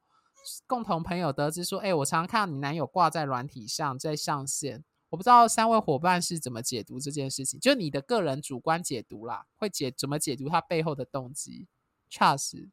[0.67, 4.83] 共同朋友得知说，哎，我常常看到你男友挂在软体上，在上线。
[5.09, 11.67] 我不知道三位伙伴是怎么解读这件事情，就你的个人主观解读啦，会解怎么解读他背后的动机
[12.09, 12.69] ？Charles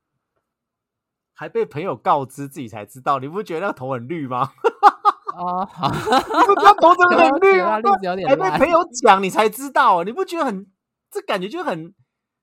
[1.34, 4.52] 还被朋友告知自己才知道，你不觉得那头很绿吗？
[5.36, 7.78] 哦，好，你不觉得头真的很绿吗？
[7.80, 10.70] 例子有点还被朋友讲你才知道，你不觉得很？
[11.10, 11.94] 这感觉就很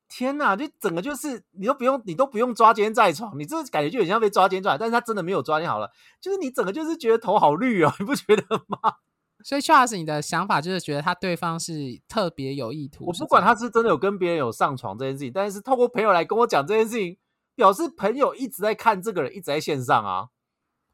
[0.07, 0.55] 天呐！
[0.55, 5.91] 就整个就是你都不用，你都不用抓奸在床，你这感觉就很像被抓奸在床，但是他真的没有抓你好了，
[6.21, 8.97] 就是你整个就是觉得头好绿哦， 你不觉得吗？
[9.43, 13.05] 所以，Charles，你的想法就是觉得他对方是特别有意图。
[13.05, 17.17] 我不管他是真的有跟别人有上床这件事情，但是透过朋友来跟我讲这件事情，
[17.53, 20.29] 表示朋友一直在看这个人，一直在线上啊，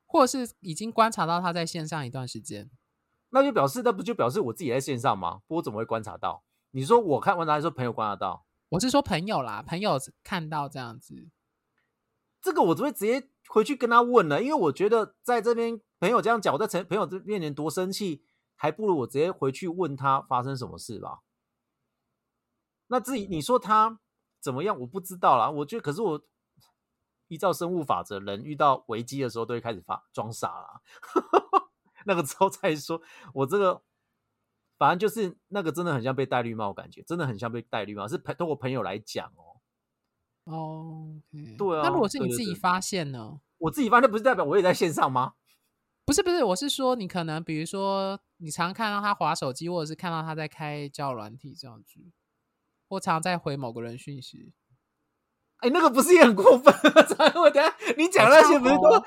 [0.06, 2.70] 或者是已经观察到他在线上一段时间，
[3.30, 5.42] 那就表示那不就表示我自己在线上吗？
[5.48, 6.44] 不，我怎么会观察到？
[6.72, 8.46] 你说我看完他，说朋友观察到？
[8.72, 11.30] 我是说朋友啦，朋友看到这样子，
[12.42, 18.26] 这个我只会直接回去跟他问了，因为我觉得在这边朋友这样讲，我在朋友这面前多生气。
[18.62, 21.22] 还不如我直接回去问他发生什么事吧。
[22.90, 24.00] 那至于你说他
[24.40, 25.50] 怎么样，我不知道啦。
[25.50, 26.22] 我觉得，可是我
[27.28, 30.82] 依照生物法则，人遇到危机的时候都会开始发装傻啦。
[32.06, 33.02] 那个时候再说，
[33.34, 33.82] 我这个
[34.82, 39.62] 反正就是那个真的很像被戴绿帽，感觉真的很像被戴绿帽，是朋通过朋友来讲哦。
[40.46, 41.56] 哦，okay.
[41.56, 41.84] 对啊。
[41.84, 43.40] 那如果是你自己发现呢？
[43.60, 45.34] 我自己发现不是代表我也在线上吗？
[46.04, 48.20] 不是不是，我是说你可能比如说。
[48.44, 52.00] 你常看到他划手机，或者是看到他在开交友软体这样子，
[52.90, 54.52] 或常在回某个人讯息。
[55.58, 56.74] 哎、欸，那个不是也很过分？
[58.02, 59.00] 你讲那些不是都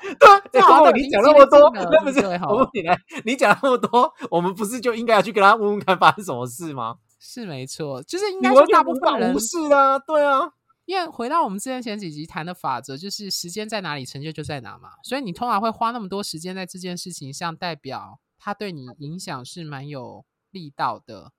[0.51, 0.61] 对？
[0.61, 6.97] 好、欸，你讲那么多，那 不是我问你来，你讲那么多，我们不是就应该要去跟他问问看发生什么事吗？
[7.19, 10.51] 是没错，就是应该说大部分人不是啊，对啊。
[10.85, 14.91] 因为回到我们之前前几集谈的法则，就是时间在哪里，成就就在哪嘛。
[15.03, 18.19] 所以你通常会花那么多时间在这件事情上，代表。
[18.37, 21.31] 他对你影响是蛮有力道的，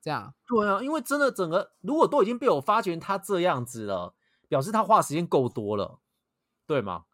[0.00, 0.32] 这样。
[0.46, 4.14] 对啊，因为真的整个如果都已经被我发觉他这样子了，
[4.46, 5.98] 表示他花时间够多了，
[6.66, 7.06] 对吗？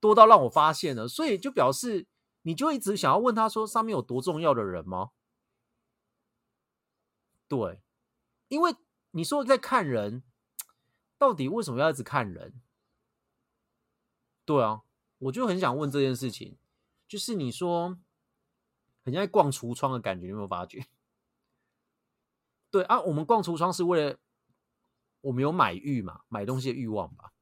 [0.00, 2.06] 多到让我发现了，所以就表示
[2.42, 5.10] 你就一直想要问他说上面有多重要的人吗？
[7.48, 7.82] 对，
[8.48, 8.74] 因为
[9.12, 10.22] 你说在看人，
[11.18, 12.60] 到底为什么要一直看人？
[14.44, 14.82] 对啊，
[15.18, 16.56] 我就很想问这件事情，
[17.06, 17.98] 就是你说。
[19.04, 20.84] 很像逛橱窗的感觉，你有没有发觉？
[22.72, 24.18] 对啊，我们逛橱窗是为了
[25.20, 27.32] 我们有买欲嘛，买东西的欲望吧？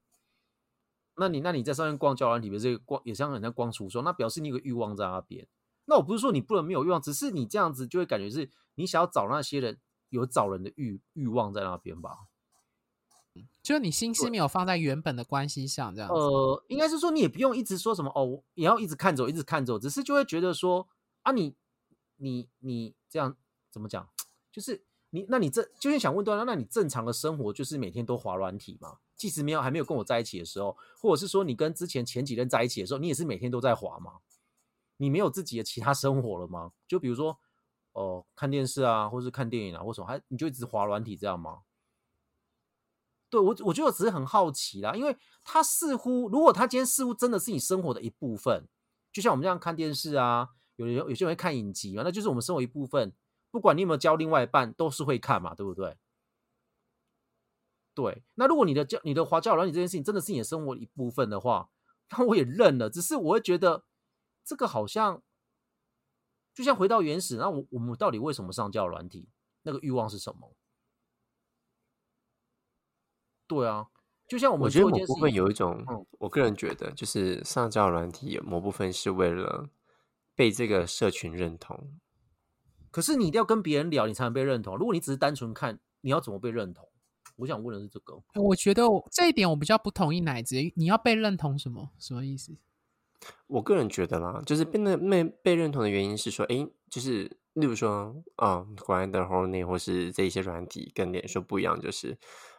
[1.16, 5.46] 那你那你在上面逛交友软体，比如这个逛也像人家逛橱窗，那表示你有个欲望在那边。
[5.86, 12.10] 那我不是说你不能没有欲望，只是你这样子就会感觉是你想要找那些人有找人的欲欲望在那边吧？
[13.62, 16.14] 就是你心思没有放在原本的关系上，这样子。
[16.14, 20.88] 呃，应该是说你也不用一直说什么哦，也要一直看着，一直看着，只是就会觉得说。
[21.22, 21.56] 啊你，
[22.16, 23.34] 你你你这样
[23.70, 24.06] 怎么讲？
[24.52, 28.98] 就是你，那你这就是想问对方，那你正常的生活就是每天都滑软体吗？
[29.14, 34.14] 即使没有还没有跟我在一起的时候，或者是说你跟之前前几任在一起的时候，你也是每天都在滑吗？
[34.96, 36.72] 你没有自己的其他生活了吗？
[36.88, 37.38] 就比如说
[37.92, 41.60] 哦、看电视啊，或是看电影啊，或什么，还你就一直滑软体这样吗？
[43.30, 48.66] 对我，我觉得我只是很好奇啦，因为他似乎，如果他今天似乎真的是你生活的一部分，
[49.12, 50.48] 就像我们这样看电视啊。
[50.76, 53.12] 有人有些人会看影集嘛，那就是我们生活一部分。
[53.54, 55.96] 不管你有没有交另外一半，都是会看嘛，对不对？
[57.94, 58.24] 对。
[58.34, 61.70] 那如果你的教你的滑交友软体这件事情真的是你的生活一部分的话，
[62.10, 62.90] 那我也认了。
[62.90, 63.84] 只是我会觉得
[64.44, 65.22] 这个好像
[66.52, 69.28] 就像回到原始，那我我们到底为什么上交友软体？
[69.62, 70.56] 那个欲望是什么？
[73.46, 73.86] 对啊，
[74.26, 79.68] 就像我们我觉得某部分有一种，嗯、我个人觉得就是上交友软体某部分是为了
[80.34, 82.00] 被这个社群认同。
[82.94, 84.76] 可是你一定要跟别人聊，你才能被认同。
[84.76, 86.88] 如果你只是单纯看，你要怎么被认同？
[87.34, 88.22] 我想问的是这个。
[88.36, 91.90] 我觉得这一点我比较不同意奶子，你要被认同什么？
[91.98, 92.56] 什么意思？
[93.48, 102.16] 我个人觉得啦，就是被那被被认同的原因是说，诶，就是例如说，啊，Grindr、Hornet 或是这一些软体跟脸书不一样，就是。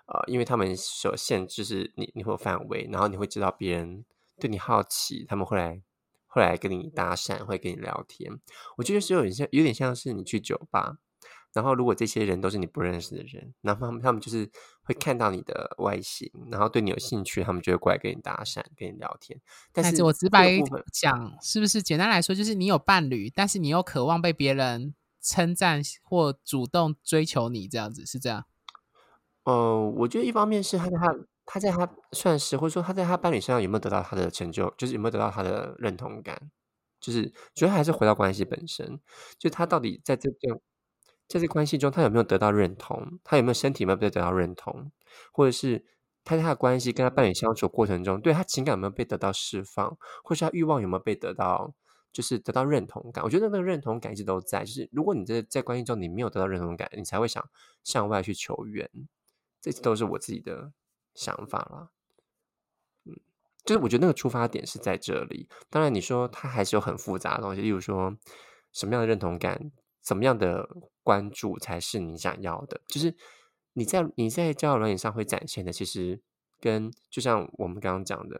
[0.07, 4.05] 呃，因为他们所限就是你你会有范围，然后你会知道别人
[4.39, 5.81] 对你好奇，他们会来
[6.35, 8.29] 会来跟你搭讪，会跟你聊天。
[8.75, 10.97] 我觉得是有点像，有点像是你去酒吧，
[11.53, 14.51] 然后如果这些人都是你不认识的人，然后他们他们就是
[14.83, 19.39] 会看到你的外形，然后对你有兴趣，他们就会过来跟你搭讪，跟你聊天。
[19.71, 20.59] 但是我直白
[20.91, 28.43] 讲，是不是简单来说，就是你有伴侣，但是你又渴望被别人称赞或主动追求你，这样子是这样？
[29.45, 31.15] 呃，我觉得一方面是他在他
[31.45, 36.51] 他在他算是或者说他在他伴侣身上有没有得到他的成就，就是有没有得到他的认同感，
[36.99, 38.99] 就是主要还是回到关系本身，
[39.37, 40.59] 就他到底在这段
[41.27, 44.91] 在这关系中他有没有得到认同，他有没有身体有没有被得到认同，
[45.31, 45.85] 或者是
[46.23, 51.73] 他在他的关系跟他伴侣相处过程中，对他情感有没有被得到释放，或是他欲望有没有被得到，
[52.11, 53.23] 就是得到认同感。
[53.23, 57.47] 我觉得那个认同感一直都在，就是如果你在在关系中你没有得到认同感，你才会想
[57.83, 58.89] 向外去求援。
[59.61, 60.71] 这都是我自己的
[61.15, 61.89] 想法啦，
[63.05, 63.17] 嗯，
[63.63, 65.49] 就是我觉得那个出发点是在这里。
[65.69, 68.15] 当然，你说它还是有很复杂的东西，例如说
[68.71, 70.69] 什么样的认同感，怎么样的
[71.01, 72.81] 关注才是你想要的。
[72.87, 73.15] 就是
[73.73, 76.21] 你在你在交友软件上会展现的，其实
[76.59, 78.37] 跟就像我们刚刚讲的，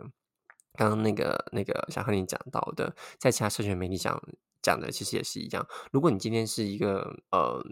[0.74, 4.22] 刚刚那个那个想和你讲到的，在其他社群媒体上。
[4.66, 5.64] 讲的其实也是一样。
[5.92, 7.64] 如果你今天是一个呃，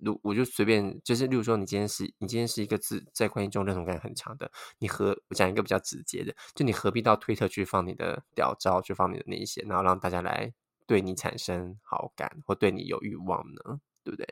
[0.00, 10.52] 如我就随便就是，例如说你今天是你今天是一个自在关系中认同感很强的，你何我讲一个比较直接的，就你何必到推特去放你的屌照，去放你的那一些，然后让大家来
[10.86, 13.80] 对你产生好感或对你有欲望呢？
[14.04, 14.24] 对不对？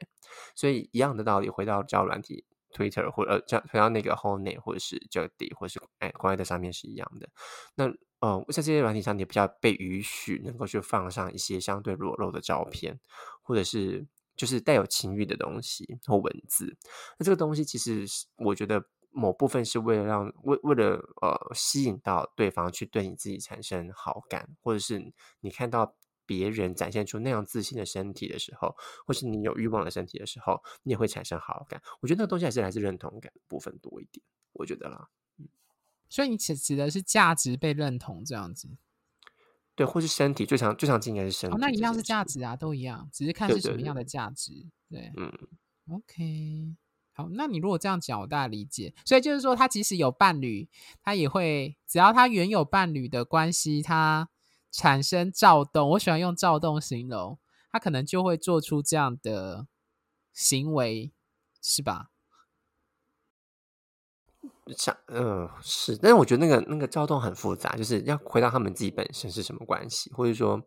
[0.54, 7.28] 所以一样的道理，回到交友软体推特或者呃，叫回到那个 Hornet 或者是 j o d y 或是哎，关爱的上面是一样的。
[7.74, 7.88] 那
[8.26, 12.98] 嗯，在这些软体上，你比较被允许能够去放上一些相对裸露的照片，
[13.42, 16.74] 或者是就是带有情欲的东西或文字。
[17.18, 18.06] 那这个东西其实
[18.36, 28.74] 我觉得某部分是为了让为为了呃吸引到对方去对你自己产生好感，或者是你看到别人展现出那样自信的身体的时候，
[29.06, 31.82] 或是你有欲望的身体的时候，你也会产生好感。
[32.00, 35.08] 我觉得那个东西还是来自认同感部分多一点，我觉得啦。
[36.08, 38.68] 所以你指指的是价值被认同这样子，
[39.74, 41.56] 对，或是身体最常最常见应该是身体。
[41.56, 44.52] 哦，那一样是价值啊，都一样，只是看是什么样的价值。
[44.88, 45.48] 对，对，对，对，嗯
[45.96, 46.76] ，OK，
[47.12, 48.94] 好，那你如果这样讲，我大概理解。
[49.04, 50.68] 所以就是说，他即使有伴侣，
[51.02, 54.28] 他也会只要他原有伴侣的关系，他
[54.70, 57.38] 产生躁动，我喜欢用躁动形容，
[57.72, 59.66] 他可能就会做出这样的
[60.32, 61.12] 行为，
[61.60, 62.10] 是吧？
[64.76, 70.60] 想，嗯、呃，是，但是我觉得那个那个躁动很复杂，就是要回到他们自己本身是什么关系，或者说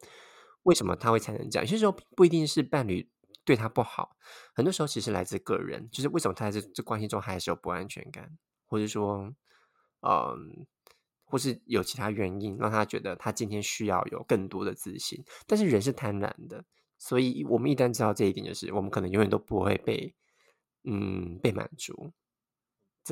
[0.64, 1.66] 为什么他会产生这样。
[1.66, 3.10] 有些时候不一定是伴侣
[3.44, 4.16] 对他不好，
[4.54, 8.30] 很多时候其实来自个人，就是为什么他在这这关系中还是有不安全感，
[8.68, 9.34] 或者说，
[10.02, 10.68] 嗯，
[11.26, 15.24] 或是有其他原因让他觉得他今天需要有更多的自信。
[15.48, 16.64] 但是人是贪婪的，
[17.00, 20.14] 所以我们一旦知道这一点，就是我们可能永远都不会被，
[20.84, 22.14] 嗯，被满足。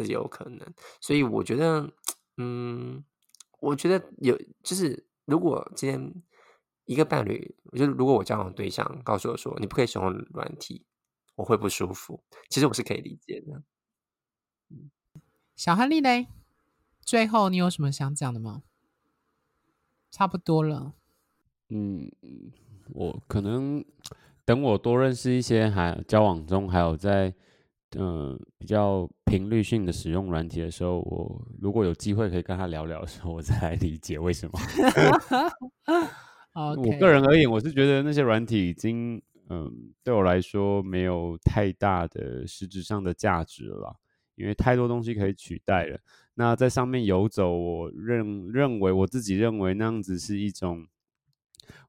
[0.04, 0.60] 这有可能，
[1.00, 1.90] 所以我觉得，
[2.36, 3.02] 嗯，
[3.62, 6.14] 我觉得有，就是如果今天
[6.84, 10.86] 一个伴侣，就是如果我交往对象告诉我说你不可以使用软体，
[11.36, 12.22] 我会不舒服。
[12.50, 13.64] 其实我是可以理解的。
[15.56, 16.28] 小亨利嘞，
[17.00, 18.64] 最后你有什么想讲的吗？
[20.12, 20.94] 差不多了。
[21.70, 22.12] 嗯，
[22.90, 23.86] 我可能
[24.44, 27.34] 等我多认识一些，还交往中还有在。
[27.98, 34.60] 嗯，比较频率性的使用软体的时候，我如果有机会可以跟他聊聊的时候，我再来理解为什么。
[36.58, 36.94] Okay.
[36.94, 44.00] 我个人而言，我是觉得那些软体已经，嗯，对我来说没有太大的实质上的价值了，
[44.36, 46.00] 因为太多东西可以取代了。
[46.36, 50.88] 那在上面游走，我认认为我自己认为那样子是一种，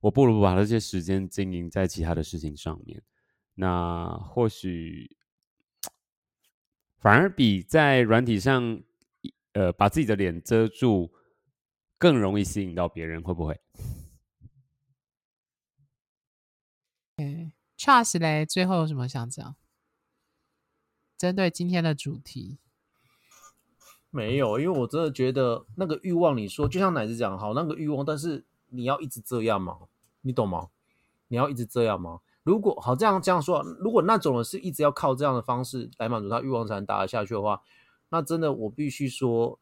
[0.01, 3.01] 我不如把这些时间经营在其他的事情上面。
[3.55, 5.17] 那或许。
[7.07, 8.83] 反而比在软体上，
[9.53, 11.13] 呃，把自己的脸遮住，
[11.99, 13.61] 更容易吸引到别人，会不会
[17.79, 19.55] ？Charles 嘞，最后有什么想讲？
[21.17, 22.59] 针对今天的主题，
[24.11, 29.79] 没有，因为我真的觉得那个欲望，你说就像奶子讲好，那个欲望，但是你要一直这样吗？
[30.23, 30.71] 你懂吗？
[31.29, 32.23] 你要一直这样吗？
[32.47, 37.61] 如果好这样这样说，如果那种人是一直要靠这样的方式来满足他欲望才能打得下去的话，
[38.11, 39.59] 那真的我必须说，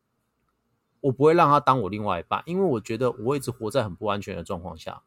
[1.01, 5.03] 我不会让他当我另外一半，因为我觉得我一直活在很不安全的状况下。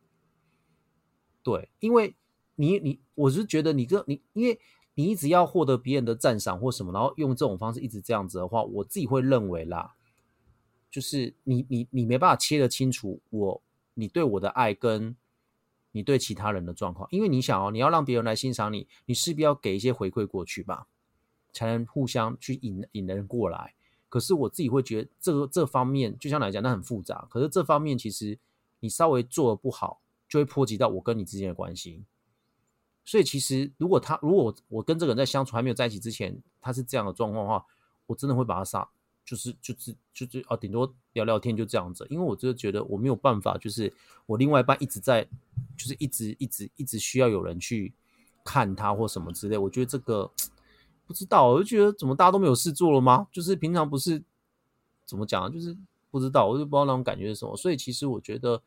[1.44, 2.16] 对，因为
[2.56, 4.60] 你你，我是觉得你这你，因为
[4.96, 9.94] 你一直要获得别人的赞赏或什么，然后用这种方式一直这样子的话，我自己会认为啦，
[10.90, 13.62] 就是你你你没办法切得清楚我
[13.94, 15.16] 你对我的爱跟
[15.98, 20.88] 你对其他人的状况，因为你想哦，你要让别人来欣赏你，你势必要给一些回馈过去吧，
[21.52, 23.74] 才能互相去引引人过来。
[24.08, 27.28] 可是我自己会觉得这个这方面，就像来讲，那很复杂。
[27.30, 28.40] 可是这方面其实
[28.80, 30.02] 你稍微做得不好。
[30.30, 32.04] 就会波及到我跟你之间的关系，
[33.06, 37.66] 所以其实如果他如果我跟这个人在相处还没有在一起之前，他是这样的状况的话，
[38.08, 38.90] 我真的会把他杀，
[39.24, 43.92] 就是就是就是啊，顶多聊聊天就这样子，因为我真的觉得我没有办法，就是
[44.26, 45.24] 我另外一半一直在，
[45.76, 47.94] 就是一直一直一直需要有人去
[48.44, 50.32] 看他或什么之类，我觉得这个
[51.06, 53.28] 不知道，我就觉得怎么大家都没有事做了吗？
[53.32, 54.24] 就是平常不是
[55.06, 55.76] 怎么讲，就是
[56.12, 58.62] 不知道，我就不知道那种感觉是什么，所以其实我觉得。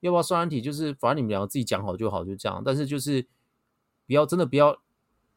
[0.00, 0.60] 要不要双人体？
[0.60, 2.62] 就是反正你们两个自己讲好就好，就这样。
[2.62, 3.26] 但是就是
[4.06, 4.78] 不要真的不要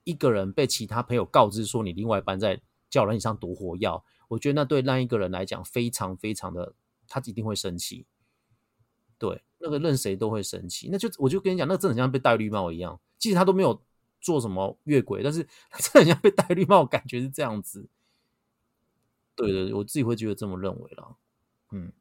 [0.03, 2.59] 一个人被其他朋友告知说你另外一半在
[2.89, 6.73] 交友软体上夺火药，我觉得那对那一个人来讲非常非常的，
[7.09, 8.05] 他一定会生气。
[9.17, 10.87] 对，那个任谁都会生气。
[10.89, 12.97] 那就我就跟你讲，那真的像被戴绿帽一样。
[13.17, 13.83] 即使他都没有
[14.21, 17.89] 做什么越轨，但是 他真的像被戴绿帽，感觉是这样子。
[19.35, 21.17] 对的，我自己会觉得这么认为了。
[21.71, 21.91] 嗯。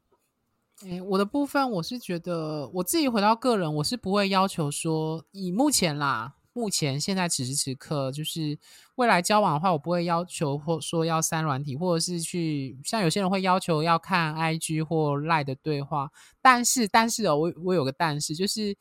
[0.82, 8.58] 诶，我的部分我是觉得，我自己回到个人，我是不会要求说，以目前啦，目前现在此时此刻，就是
[8.96, 16.10] 未来交往的话，我不会要求或说要删软体，或者是去像有些人会要求要看 IG 或 LINE 的对话。
[16.42, 18.76] 但是，但是哦，我我有个但是，就是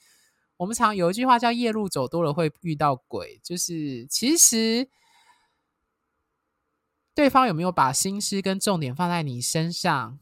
[0.57, 4.89] 我们常有一句话叫“夜路走多了会遇到鬼”，就是其实
[7.13, 10.17] 对方有没有把心思跟重点放在你身上？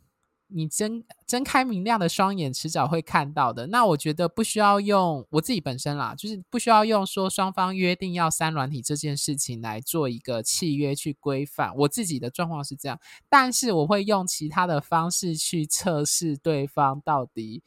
[0.57, 3.67] 你睁睁开明亮的双眼，迟早会看到的。
[3.67, 11.75] 那我觉得不需要用我自己本身啦，就是不需要用说双方约定要删软体这件事情来做一个契约去规范。
[11.75, 12.97] 我自己的状况是这样，
[13.27, 17.61] 但是我会用其他的方式去测试对方到底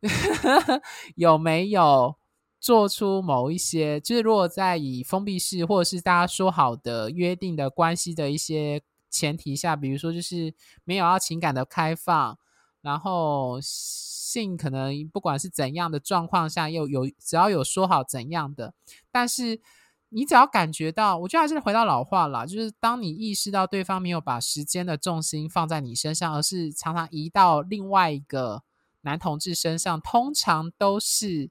[1.14, 2.16] 有没有
[2.58, 8.80] 做出某一些，就是如果在以封闭式或者是大家说好的约定的关系的一些。
[9.12, 10.52] 前提下，比如说就是
[10.82, 12.38] 没有要情感的开放，
[12.80, 18.74] 然后性可能不管是怎样的状况下，又有只要有说好怎样的，
[19.10, 19.60] 但是
[20.08, 28.62] 你只要感觉到，我觉得还是回到老话啦，就是当你意识到对方没有把时间的重心放在你身上，而是常常移到另外一个
[29.02, 31.50] 男同志身上，通常都是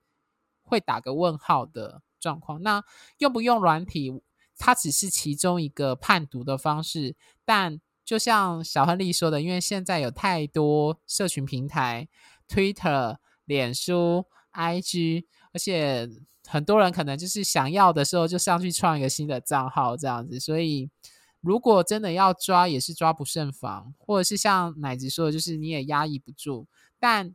[0.63, 2.61] 会打个问号的状况。
[2.61, 2.83] 那
[3.19, 4.21] 用不用软体？
[4.63, 12.07] 它只是其中一个判读的方式，但就像小亨利说的，因为现在有太多社群平台
[12.47, 16.07] ，Twitter、脸书、IG，而且
[16.45, 20.91] 很多人可能就是想要的时候就上去创一个新的账号这样子，所以
[21.39, 26.67] 如果真的要抓，也是抓不胜防，或者是像奶子说的，就是你也压抑不住。
[26.99, 27.33] 但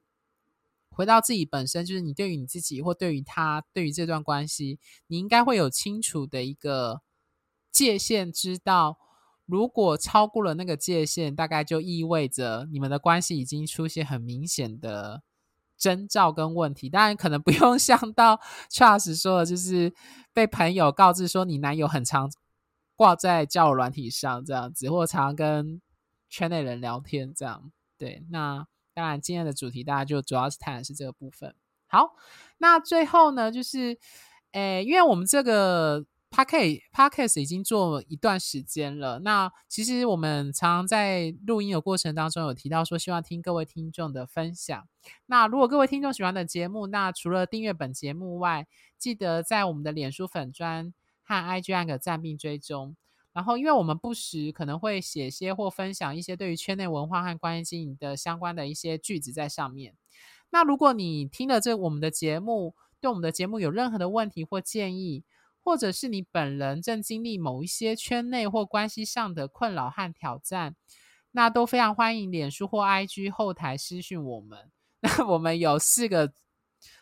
[0.91, 7.03] 回到自己本身，就是你对于你自己或对于他，对于这段关系，你应该会有清楚的一个。
[7.77, 8.97] 界限知道，
[9.45, 15.23] 如果超过了那个界限，大概就意味着你们的关系已经出现很明显的
[15.77, 16.89] 征兆跟问题。
[16.89, 19.93] 当然，可能不用 像到 Charles 说的，就是
[20.33, 22.33] 被朋友告知说你男友很常
[22.95, 25.83] 挂在交友软体上这样子，或常跟
[26.31, 27.71] 圈内人聊天这样。
[27.99, 31.55] 对，那当然今天的主题大家就主要是谈的是这个部分。
[31.89, 32.15] 好，
[32.57, 33.99] 那最后呢，就是，
[34.53, 36.07] 诶，因为我们这个。
[36.29, 39.21] P o c a s t p o c a s t 已经做一段时间了。
[39.21, 44.89] 那其实我们常常在录音的过程当中有提到说，希望听各位听众的分享。
[45.27, 48.67] 那如果各位听众喜欢的节目，那除了订阅本节目外，
[48.99, 52.97] 记得在我们的脸书粉专和 IG 按个赞并追踪。
[53.33, 59.95] 然后，因为我们不时可能会写些或分享一些对于圈内文化和关于经营的相关的一些句子在上面。
[60.49, 65.23] 那如果你听了这我们的节目，对我们的节目有任何的问题或建议，
[65.67, 70.77] 或者是你本人正经历某一些圈内或关系上的困扰和挑战，
[71.33, 74.71] 那都非常欢迎脸书或 IG 后台私讯我们。
[75.01, 76.33] 那我们有四个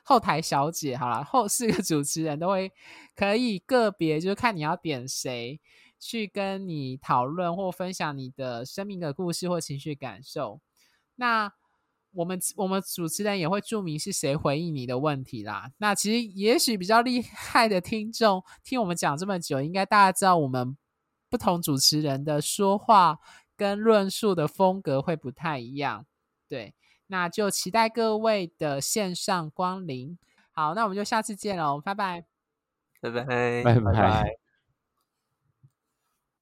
[0.03, 2.73] 后台小姐，好了，后四个主持人都会
[3.15, 5.61] 可以个别，就是看你要点谁
[6.01, 10.59] 去跟你讨论或分享你的生命的故事或情绪感受。
[11.17, 11.53] 那
[12.15, 15.71] 我们我们主持人也会注明是谁回应你的问题啦。
[15.79, 20.77] 那其实也许比较厉 害的听众听我们讲这么久，应该大家知道我们
[21.29, 23.19] 不同主持人的说话
[23.57, 26.07] 跟论述的风格会不太一样。
[26.49, 26.75] 对，
[27.09, 30.19] 那就期待各位的线上光临。
[30.53, 32.25] 好，那我们就下次见喽，拜拜，
[33.01, 33.81] 拜拜，拜拜。
[33.81, 34.44] 拜拜。